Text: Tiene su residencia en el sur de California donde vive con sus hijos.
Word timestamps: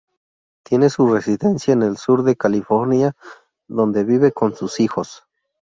Tiene 0.63 0.89
su 0.89 1.13
residencia 1.13 1.73
en 1.75 1.83
el 1.83 1.95
sur 1.95 2.23
de 2.23 2.35
California 2.35 3.11
donde 3.67 4.03
vive 4.03 4.31
con 4.31 4.55
sus 4.55 4.79
hijos. 4.79 5.25